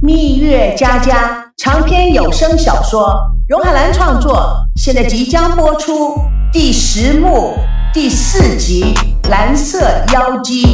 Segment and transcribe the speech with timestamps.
[0.00, 3.12] 蜜月佳佳长篇有声小说，
[3.48, 6.14] 荣海兰创作，现在即将播出
[6.52, 7.54] 第十幕
[7.92, 8.94] 第四集
[9.28, 9.80] 《蓝色
[10.12, 10.64] 妖姬》。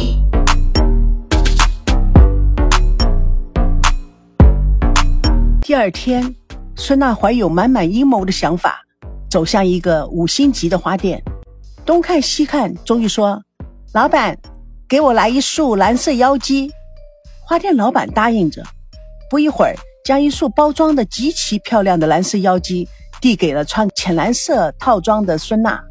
[5.59, 6.35] 第二天，
[6.75, 8.79] 孙娜怀有满满阴谋的想法，
[9.27, 11.23] 走向一个五星级的花店，
[11.83, 13.41] 东看西看，终于说
[13.91, 14.37] ：“老板，
[14.87, 16.71] 给我来一束蓝色妖姬。”
[17.43, 18.63] 花店老板答应着。
[19.29, 22.87] 不一会儿，将一束包装的极其漂亮的蓝色妖姬
[23.19, 25.81] 递给了穿浅蓝色套装的孙娜。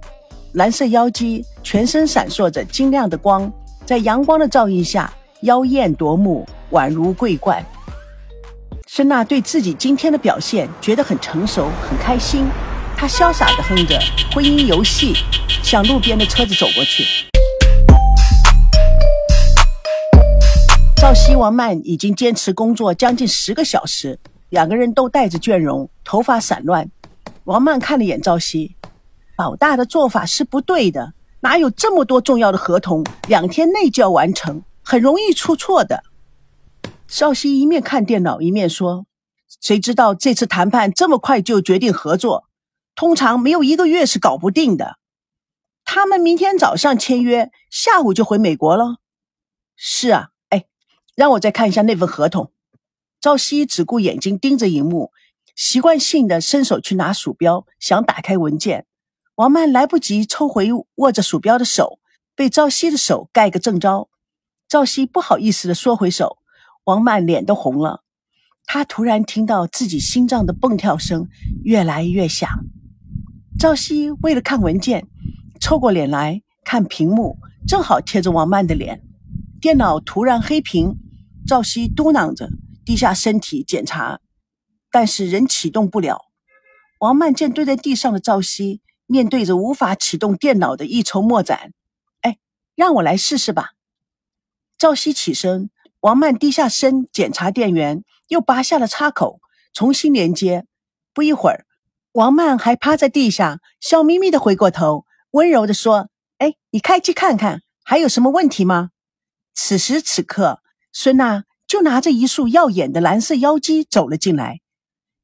[0.53, 3.53] 蓝色妖姬全身闪烁着晶亮的光，
[3.85, 7.65] 在阳光的照映下，妖艳夺目，宛如桂冠。
[8.87, 12.47] 孙娜对自己今天的表现觉得很成熟，很开心。
[12.97, 13.99] 她潇洒地哼着
[14.35, 15.13] 《婚姻游戏》，
[15.65, 17.34] 向路边的车子走过去。
[21.15, 24.19] 赵熙、王曼已经坚持工作将近十个小时，
[24.49, 26.91] 两个人都带着倦容，头发散乱。
[27.45, 28.75] 王曼看了眼赵熙，
[29.39, 36.03] 老大的做法是不对的，哪有这么多重要的合同，两天内就要完成，很容易出错的。
[37.07, 39.07] 赵熙一面看电脑，一面说
[39.63, 42.47] ：“谁知道这次谈判这么快就决定合作？
[42.97, 44.97] 通常没有一个月是搞不定的。
[45.85, 48.97] 他们明天早上签约，下午就回美国了。”
[49.79, 50.31] 是啊。
[51.15, 52.51] 让我再看一下那份合同。
[53.21, 55.11] 赵熙只顾眼睛盯着荧幕，
[55.57, 58.87] 习惯性的伸手去拿鼠标，想打开文件。
[59.37, 61.99] 王曼来不及抽回握着鼠标的手，
[62.37, 64.09] 被赵熙的手盖个正着。
[64.69, 66.39] 赵熙不好意思的缩回手，
[66.85, 68.03] 王曼脸都红了。
[68.67, 71.29] 他突然听到自己心脏的蹦跳声
[71.63, 72.49] 越来越响。
[73.59, 75.07] 赵熙为了看文件，
[75.61, 79.03] 凑过脸来看屏幕，正好贴着王曼的脸。
[79.61, 80.99] 电脑突然黑屏。
[81.47, 82.49] 赵熙嘟囔着，
[82.87, 84.21] 低下身体检查，
[84.91, 86.23] 但是仍启动不了。
[87.01, 91.75] 王曼见蹲在地上的赵熙，面对着无法启动电脑的一筹莫展。
[92.23, 92.39] 哎，
[92.75, 93.73] 让我来试试吧。
[94.79, 95.69] 赵熙起身，
[96.01, 99.41] 王曼低下身检查电源，又拔下了插口，
[99.75, 100.65] 重新连接。
[101.13, 101.67] 不一会儿，
[102.13, 106.09] 王曼还趴在地下，笑眯眯的回过头，温柔的说
[106.39, 108.93] ：“哎，你开机看看，还有什么问题吗？”
[109.53, 110.64] 此时此刻。
[110.97, 114.61] 孙娜就拿着一束耀眼的蓝色妖姬走了进来，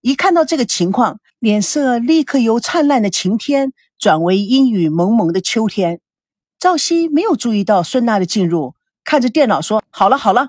[0.01, 6.01] 一看到这个情况，脸色立刻由灿烂的晴天转为阴雨蒙蒙的秋天。
[6.59, 10.49] 赵熙没有注意到孙娜的进入，看着电脑说：“好了好了。”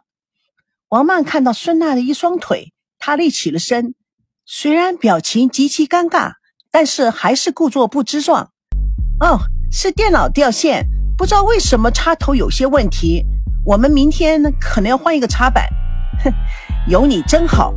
[0.89, 3.93] 王曼看到孙娜的一双腿，她立起了身，
[4.43, 6.33] 虽然表情极其尴尬，
[6.71, 8.49] 但是还是故作不知状。
[9.21, 9.37] “哦，
[9.71, 13.23] 是电脑掉线，不知道为什么插头有些问题。”
[13.63, 15.67] 我们明天呢可能要换一个插板，
[16.23, 16.33] 哼，
[16.87, 17.71] 有你真好。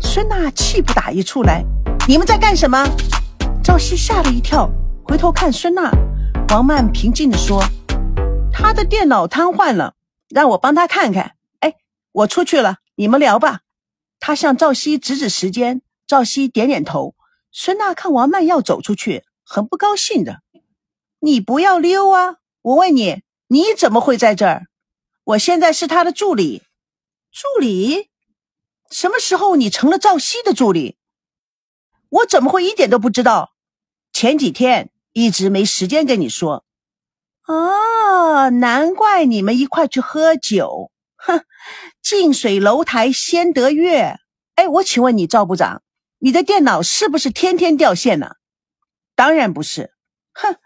[0.00, 1.62] 孙娜气不打一处来，
[2.08, 2.82] 你们在干什么？
[3.62, 4.70] 赵熙吓了一跳，
[5.04, 5.92] 回头看孙娜。
[6.48, 7.62] 王曼平静地说
[8.50, 9.94] ：“他的电脑瘫痪了，
[10.30, 11.74] 让我帮他看看。”哎，
[12.12, 13.60] 我出去了，你们聊吧。
[14.20, 17.14] 他向赵熙指指时间，赵熙点点头。
[17.52, 20.40] 孙娜看王曼要走出去，很不高兴的
[21.20, 22.36] ：“你不要溜啊！
[22.62, 24.64] 我问你，你怎么会在这儿？”
[25.28, 26.62] 我现在是他的助理，
[27.30, 28.08] 助理？
[28.90, 30.96] 什么时候你成了赵熙的助理？
[32.08, 33.52] 我怎么会一点都不知道？
[34.10, 36.64] 前几天一直没时间跟你说。
[37.46, 40.90] 哦，难怪你们一块去喝酒。
[41.16, 41.44] 哼，
[42.00, 44.18] 近水楼台先得月。
[44.54, 45.82] 哎，我请问你赵部长，
[46.20, 48.36] 你的电脑是不是天天掉线呢？
[49.14, 49.92] 当然不是。
[50.32, 50.56] 哼，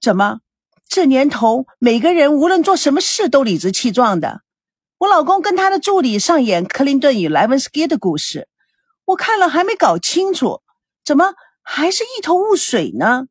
[0.00, 0.40] 怎么？
[0.88, 4.42] 这年头，每个人无论做什么事都理直气壮的。
[4.98, 8.48] 我老公跟他的助理上演克林顿与莱文斯基的故事，
[9.04, 10.62] 我看了还没搞清楚，
[11.04, 13.26] 怎么还是一头雾水呢？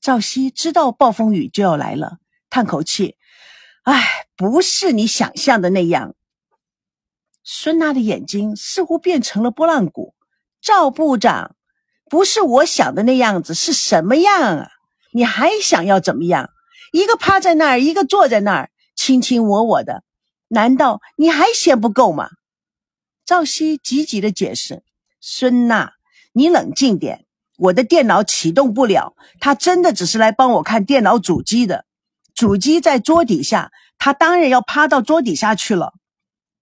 [0.00, 2.18] 赵熙知道暴风雨就要来了，
[2.50, 3.16] 叹口气
[3.84, 6.14] ：“唉，不是你想象的那样。”
[7.44, 10.14] 孙娜的眼睛似乎变成了拨浪鼓。
[10.60, 11.54] 赵部长，
[12.10, 14.70] 不是我想的那样子，是什么样啊？
[15.12, 16.50] 你还想要怎么样？
[16.94, 20.04] 一个趴在那儿，一个坐在那儿，卿卿我我的，
[20.46, 22.28] 难道你还嫌不够吗？
[23.26, 24.84] 赵熙急急的解释
[25.20, 25.94] ：“孙娜，
[26.32, 27.26] 你冷静点，
[27.58, 31.84] 我的电脑启动不了，他真的只是来帮我看电脑主机的，
[32.32, 35.94] 主机在桌底下，他当然要趴到桌底下去了。”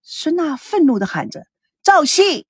[0.03, 1.45] 孙娜愤怒的喊着
[1.85, 2.47] ：“赵熙，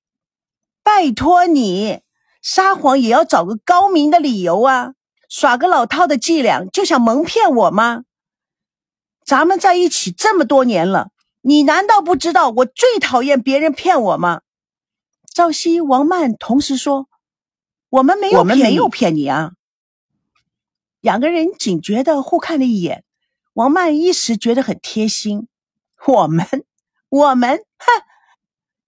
[0.83, 1.99] 拜托你，
[2.41, 4.93] 撒谎也要找个高明的理由啊！”
[5.33, 8.03] 耍个老套的伎俩就想蒙骗我吗？
[9.25, 11.09] 咱们在一起这么多年了，
[11.41, 14.41] 你难道不知道我最讨厌别人骗我吗？
[15.33, 17.07] 赵熙、王曼同时说
[17.89, 19.53] ：“我们没有，我们没有骗你啊。”
[21.01, 23.03] 两个人警觉的互看了一眼，
[23.53, 25.47] 王曼一时觉得很贴心。
[26.05, 26.45] 我们，
[27.09, 28.03] 我们，哼，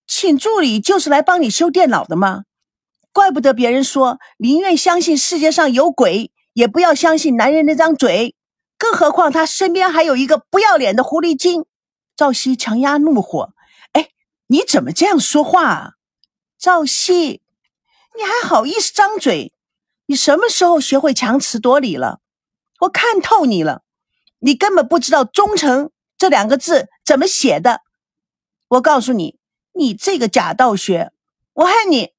[0.06, 2.44] 请助理就是来帮你修电脑的吗？
[3.12, 8.34] 怪不得别人说宁愿相信世界上有鬼，也不要相信男人那张嘴。
[8.78, 11.66] 更何况他身边还有一个不要脸的狐狸精。
[12.16, 13.54] 赵熙强压怒火
[13.92, 14.10] ：“哎，
[14.48, 15.92] 你怎么这样说话啊？”
[16.58, 17.42] 赵熙，
[18.16, 19.54] 你还好意思张嘴？
[20.06, 22.22] 你什么时候学会强词夺理了？
[22.80, 23.84] 我看透你了，
[24.40, 27.82] 你根本不知道“忠诚”这两个字怎么写的。
[28.70, 29.38] 我告诉你，
[29.74, 31.12] 你这个假道学，
[31.54, 32.14] 我恨你！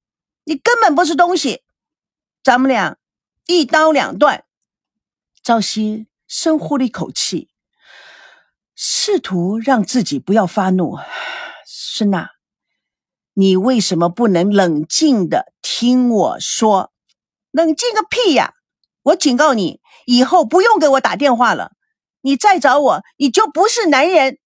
[0.44, 1.62] 你根本不是东西，
[2.43, 2.99] 咱们俩
[3.46, 4.44] 一刀两断。
[5.43, 7.48] 赵熙深呼了一口气，
[8.75, 10.98] 试图让自己不要发怒。
[11.64, 12.31] 孙娜，
[13.34, 16.93] 你为什么不能冷静的听我说？
[17.52, 18.54] 冷静个屁呀！
[19.04, 21.72] 我警告你，以后不用给我打电话了。
[22.22, 24.38] 你再找我，你就不是男人。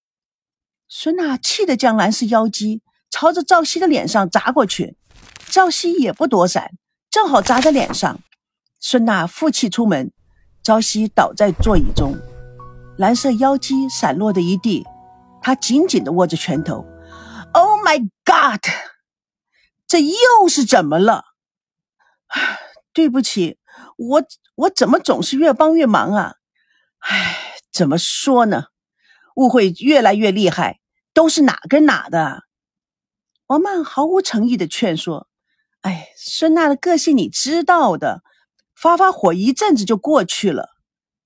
[0.87, 4.95] 孙娜气得将蓝氏妖姬朝着赵熙的脸上砸过去。
[5.49, 6.71] 赵熙也不躲闪，
[7.09, 8.21] 正好砸在脸上。
[8.83, 10.11] 孙娜负气出门，
[10.63, 12.17] 朝夕倒在座椅中，
[12.97, 14.87] 蓝色妖姬散落的一地。
[15.39, 16.83] 她紧紧地握着拳头。
[17.53, 18.61] Oh my God！
[19.85, 21.25] 这又是怎么了？
[22.91, 23.59] 对不起，
[23.97, 24.23] 我
[24.55, 26.35] 我怎么总是越帮越忙啊？
[26.97, 27.37] 唉，
[27.71, 28.65] 怎么说呢？
[29.35, 30.79] 误会越来越厉害，
[31.13, 32.45] 都是哪跟哪的？
[33.45, 35.27] 王曼毫无诚意的劝说。
[35.81, 38.23] 哎，孙娜的个性你知道的，
[38.81, 40.69] 发发火一阵子就过去了。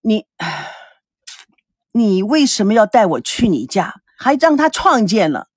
[0.02, 0.26] 你，
[1.94, 5.48] 你为什么要带我去你家，还让他创建了？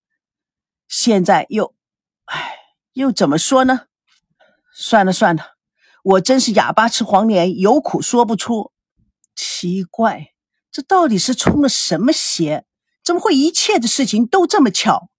[0.86, 1.74] 现在又，
[2.26, 2.58] 哎，
[2.92, 3.86] 又怎么说呢？
[4.72, 5.56] 算了算了，
[6.04, 8.70] 我真是哑巴吃黄连，有苦说不出。
[9.34, 10.28] 奇怪，
[10.70, 12.64] 这到底是冲了什么邪？
[13.02, 15.10] 怎么会一切的事情都这么巧？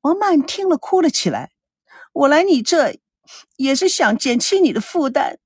[0.00, 1.52] 王曼听了哭了起来。
[2.12, 2.98] 我来你这。
[3.56, 5.40] 也是想减轻你的负担，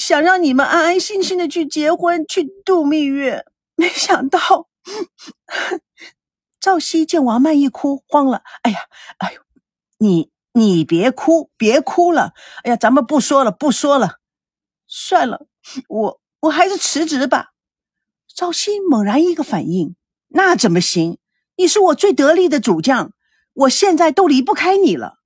[0.00, 3.44] 想让你们安安心心的去结婚，去度蜜月。
[3.76, 4.68] 没想到，
[6.58, 8.42] 赵熙见王曼一哭，慌了。
[8.62, 8.78] 哎呀，
[9.18, 9.40] 哎呦，
[9.98, 12.32] 你你别哭，别哭了。
[12.64, 14.16] 哎呀，咱们不说了，不说了，
[14.86, 15.46] 算了，
[15.88, 17.52] 我我还是辞职吧。
[18.34, 19.96] 赵熙猛然一个反应，
[20.28, 21.18] 那怎么行？
[21.56, 23.12] 你是我最得力的主将，
[23.52, 25.18] 我现在都离不开你了。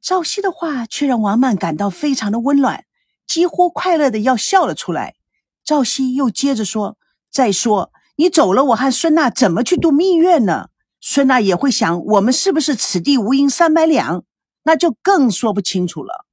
[0.00, 2.84] 赵熙的话却让王曼感到非常的温暖，
[3.30, 5.14] 几乎快乐的要笑了出来。
[5.62, 6.98] 赵熙又接着说
[7.30, 10.70] ：“再说你走了，我和孙娜怎么去度蜜月呢？
[11.00, 14.24] 孙娜也会想，我们是不是此地无银三百两？
[14.64, 16.26] 那就更说不清楚了。”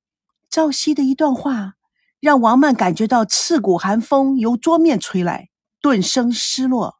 [0.50, 1.76] 赵熙的一段话
[2.20, 6.98] 让王曼感觉到刺骨寒风由桌面吹来，顿生失落。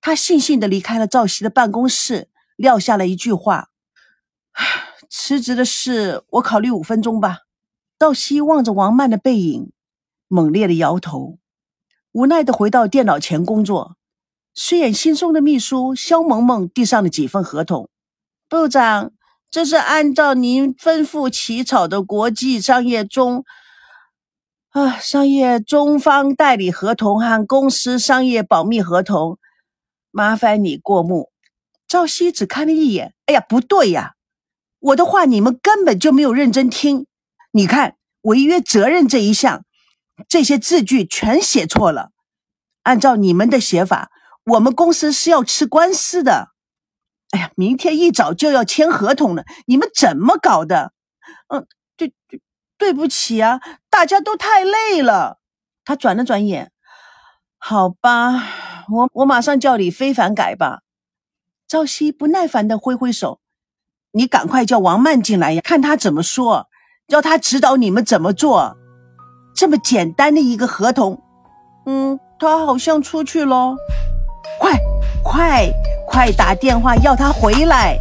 [0.00, 3.68] 他悻悻的离开了赵熙的办公室，撂下了一句话：“。
[5.08, 7.42] ”辞职的事，我考虑五分钟吧。
[7.98, 9.70] 赵熙望着王曼的背影，
[10.28, 11.38] 猛烈的摇头，
[12.12, 13.96] 无奈的回到电脑前工作。
[14.54, 17.88] 睡眼惺忪的秘书肖萌萌递上了几份合同。
[18.48, 19.12] 部长，
[19.50, 23.44] 这是按照您吩咐起草的国际商业中
[24.70, 29.38] 啊商业中方代理合同和公司商业保密合同，
[30.10, 31.30] 麻烦你过目。
[31.88, 34.14] 赵熙只看了一眼，哎呀，不对呀！
[34.78, 37.06] 我的话你们根本就没有认真听，
[37.56, 39.64] 你看违约责任这一项，
[40.28, 42.10] 这些字句全写错了。
[42.82, 44.10] 按照你们的写法，
[44.44, 46.48] 我们公司是要吃官司的。
[47.30, 50.92] 哎呀，明天一早就要签合同了，你们怎么搞的？
[51.46, 51.64] 嗯，
[51.96, 52.42] 对对，
[52.76, 55.38] 对不起啊，大家都太累了。
[55.84, 56.72] 他转了转眼，
[57.56, 60.80] 好吧，我我马上叫李非凡改吧。
[61.68, 63.40] 赵熙不耐烦的挥挥手。
[64.10, 66.68] 你赶快叫王曼进来呀，看他怎么说，
[67.06, 68.76] 叫他指导你们怎么做。
[69.54, 71.20] 这么简单的一个合同，
[71.86, 73.74] 嗯，他好像出去了。
[74.58, 74.72] 快
[75.22, 75.70] 快
[76.06, 77.98] 快打电话要他回来！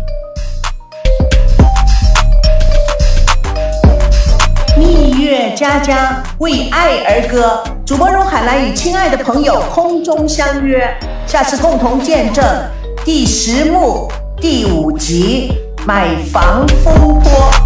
[4.78, 10.90] 蜜月佳佳为爱而歌，主播荣海兰与亲爱的朋友空中相约，
[11.28, 12.44] 下次共同见证
[13.06, 15.52] 第十幕第五集。
[15.86, 17.63] 买房风波。